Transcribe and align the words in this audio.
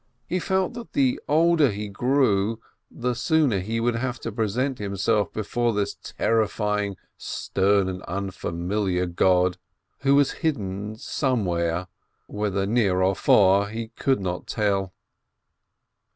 He 0.25 0.39
felt 0.39 0.73
that 0.73 0.93
the 0.93 1.19
older 1.27 1.69
he 1.69 1.87
grew, 1.87 2.59
the 2.89 3.13
sooner 3.13 3.59
he 3.59 3.79
would 3.79 3.93
have 3.93 4.19
to 4.21 4.31
present 4.31 4.79
himself 4.79 5.31
before 5.31 5.73
this 5.75 5.93
terrifying, 5.93 6.97
stern, 7.17 7.87
and 7.87 8.01
unfamiliar 8.05 9.05
God, 9.05 9.59
who 9.99 10.15
was 10.15 10.31
hidden 10.41 10.95
somewhere, 10.95 11.85
whether 12.25 12.65
near 12.65 13.03
or 13.03 13.13
far 13.15 13.67
he 13.67 13.89
could 13.89 14.19
not 14.19 14.47
tell. 14.47 14.95